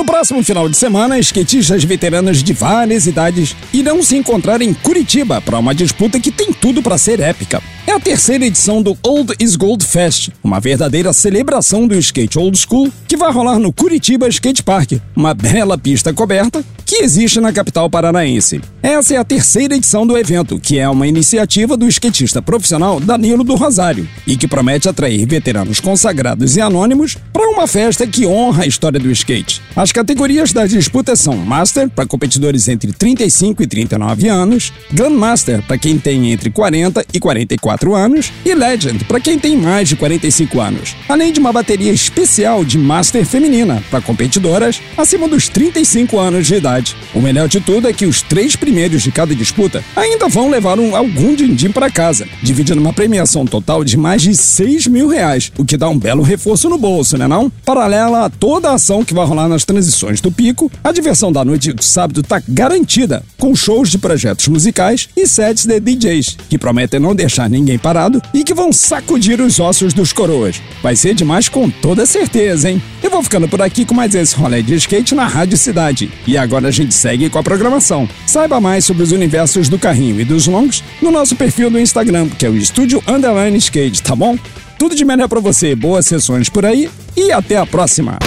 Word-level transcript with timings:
No 0.00 0.06
próximo 0.06 0.42
final 0.42 0.66
de 0.66 0.78
semana, 0.78 1.18
skatistas 1.18 1.84
veteranos 1.84 2.42
de 2.42 2.54
várias 2.54 3.06
idades 3.06 3.54
irão 3.70 4.02
se 4.02 4.16
encontrar 4.16 4.62
em 4.62 4.72
Curitiba 4.72 5.42
para 5.42 5.58
uma 5.58 5.74
disputa 5.74 6.18
que 6.18 6.30
tem 6.30 6.54
tudo 6.54 6.82
para 6.82 6.96
ser 6.96 7.20
épica. 7.20 7.62
É 7.86 7.92
a 7.92 8.00
terceira 8.00 8.46
edição 8.46 8.80
do 8.80 8.96
Old 9.02 9.34
is 9.38 9.56
Gold 9.56 9.84
Fest, 9.84 10.30
uma 10.42 10.58
verdadeira 10.58 11.12
celebração 11.12 11.86
do 11.86 11.94
skate 11.98 12.38
old 12.38 12.56
school 12.56 12.90
que 13.06 13.14
vai 13.14 13.30
rolar 13.30 13.58
no 13.58 13.74
Curitiba 13.74 14.26
Skate 14.26 14.62
Park, 14.62 14.92
uma 15.14 15.34
bela 15.34 15.76
pista 15.76 16.14
coberta 16.14 16.64
que 16.90 17.04
existe 17.04 17.40
na 17.40 17.52
capital 17.52 17.88
paranaense. 17.88 18.60
Essa 18.82 19.14
é 19.14 19.16
a 19.16 19.22
terceira 19.22 19.76
edição 19.76 20.04
do 20.04 20.18
evento, 20.18 20.58
que 20.58 20.76
é 20.76 20.88
uma 20.88 21.06
iniciativa 21.06 21.76
do 21.76 21.86
skatista 21.86 22.42
profissional 22.42 22.98
Danilo 22.98 23.44
do 23.44 23.54
Rosário 23.54 24.08
e 24.26 24.36
que 24.36 24.48
promete 24.48 24.88
atrair 24.88 25.24
veteranos 25.24 25.78
consagrados 25.78 26.56
e 26.56 26.60
anônimos 26.60 27.16
para 27.32 27.48
uma 27.48 27.68
festa 27.68 28.08
que 28.08 28.26
honra 28.26 28.64
a 28.64 28.66
história 28.66 28.98
do 28.98 29.08
skate. 29.12 29.62
As 29.76 29.92
categorias 29.92 30.52
das 30.52 30.70
disputas 30.70 31.20
são 31.20 31.36
Master, 31.36 31.88
para 31.88 32.06
competidores 32.06 32.66
entre 32.66 32.92
35 32.92 33.62
e 33.62 33.68
39 33.68 34.28
anos, 34.28 34.72
Grandmaster, 34.90 35.62
para 35.62 35.78
quem 35.78 35.96
tem 35.96 36.32
entre 36.32 36.50
40 36.50 37.06
e 37.14 37.20
44 37.20 37.94
anos, 37.94 38.32
e 38.44 38.52
Legend, 38.52 39.04
para 39.04 39.20
quem 39.20 39.38
tem 39.38 39.56
mais 39.56 39.88
de 39.88 39.94
45 39.94 40.60
anos, 40.60 40.96
além 41.08 41.32
de 41.32 41.38
uma 41.38 41.52
bateria 41.52 41.92
especial 41.92 42.64
de 42.64 42.76
Master 42.76 43.24
feminina, 43.24 43.80
para 43.88 44.00
competidoras 44.00 44.82
acima 44.96 45.28
dos 45.28 45.48
35 45.48 46.18
anos 46.18 46.48
de 46.48 46.56
idade. 46.56 46.79
O 47.14 47.20
melhor 47.20 47.48
de 47.48 47.60
tudo 47.60 47.88
é 47.88 47.92
que 47.92 48.06
os 48.06 48.22
três 48.22 48.56
primeiros 48.56 49.02
de 49.02 49.10
cada 49.10 49.34
disputa 49.34 49.84
ainda 49.94 50.28
vão 50.28 50.50
levar 50.50 50.78
um, 50.78 50.94
algum 50.96 51.34
din-din 51.34 51.70
para 51.70 51.90
casa, 51.90 52.26
dividindo 52.42 52.80
uma 52.80 52.92
premiação 52.92 53.44
total 53.44 53.84
de 53.84 53.96
mais 53.96 54.22
de 54.22 54.34
6 54.34 54.86
mil 54.86 55.08
reais, 55.08 55.52
o 55.58 55.64
que 55.64 55.76
dá 55.76 55.88
um 55.88 55.98
belo 55.98 56.22
reforço 56.22 56.68
no 56.68 56.78
bolso, 56.78 57.16
né 57.16 57.26
não? 57.26 57.50
Paralela 57.64 58.26
a 58.26 58.30
toda 58.30 58.70
a 58.70 58.74
ação 58.74 59.04
que 59.04 59.14
vai 59.14 59.26
rolar 59.26 59.48
nas 59.48 59.64
transições 59.64 60.20
do 60.20 60.30
pico, 60.30 60.70
a 60.82 60.92
diversão 60.92 61.32
da 61.32 61.44
noite 61.44 61.72
do 61.72 61.82
sábado 61.82 62.22
tá 62.22 62.42
garantida, 62.48 63.22
com 63.38 63.54
shows 63.54 63.90
de 63.90 63.98
projetos 63.98 64.48
musicais 64.48 65.08
e 65.16 65.26
sets 65.26 65.66
de 65.66 65.80
DJs, 65.80 66.36
que 66.48 66.58
prometem 66.58 67.00
não 67.00 67.14
deixar 67.14 67.48
ninguém 67.48 67.78
parado 67.78 68.22
e 68.32 68.44
que 68.44 68.54
vão 68.54 68.72
sacudir 68.72 69.40
os 69.40 69.58
ossos 69.60 69.92
dos 69.92 70.12
coroas. 70.12 70.60
Vai 70.82 70.96
ser 70.96 71.14
demais 71.14 71.48
com 71.48 71.68
toda 71.68 72.06
certeza, 72.06 72.70
hein? 72.70 72.82
Eu 73.02 73.10
vou 73.10 73.22
ficando 73.22 73.48
por 73.48 73.60
aqui 73.62 73.84
com 73.84 73.94
mais 73.94 74.14
esse 74.14 74.36
rolê 74.36 74.62
de 74.62 74.74
skate 74.74 75.14
na 75.14 75.26
Rádio 75.26 75.56
Cidade. 75.56 76.10
E 76.26 76.36
agora 76.36 76.69
a 76.70 76.72
gente 76.72 76.94
segue 76.94 77.28
com 77.28 77.38
a 77.38 77.42
programação. 77.42 78.08
Saiba 78.26 78.60
mais 78.60 78.84
sobre 78.84 79.02
os 79.02 79.10
universos 79.10 79.68
do 79.68 79.78
carrinho 79.78 80.20
e 80.20 80.24
dos 80.24 80.46
longos 80.46 80.84
no 81.02 81.10
nosso 81.10 81.34
perfil 81.34 81.68
do 81.68 81.80
Instagram, 81.80 82.28
que 82.28 82.46
é 82.46 82.48
o 82.48 82.56
Estúdio 82.56 83.02
Underline 83.08 83.58
Skate, 83.58 84.02
tá 84.02 84.14
bom? 84.14 84.38
Tudo 84.78 84.94
de 84.94 85.04
melhor 85.04 85.28
para 85.28 85.40
você, 85.40 85.74
boas 85.74 86.06
sessões 86.06 86.48
por 86.48 86.64
aí 86.64 86.88
e 87.16 87.32
até 87.32 87.56
a 87.56 87.66
próxima! 87.66 88.18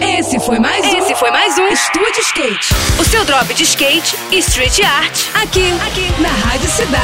Esse 0.00 0.38
foi 0.38 0.58
mais 0.60 0.84
um. 0.86 0.98
Esse 0.98 1.14
foi 1.16 1.30
mais 1.30 1.58
um 1.58 1.66
Estúdio 1.66 2.20
Skate. 2.20 2.74
O 3.00 3.04
seu 3.04 3.24
drop 3.24 3.52
de 3.52 3.64
skate 3.64 4.16
e 4.30 4.38
street 4.38 4.80
art. 4.80 5.18
Aqui, 5.34 5.72
aqui, 5.86 6.22
na 6.22 6.28
Rádio 6.28 6.70
Cidade. 6.70 6.97